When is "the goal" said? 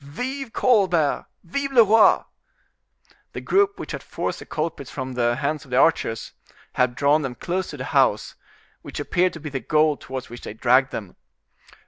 9.51-9.97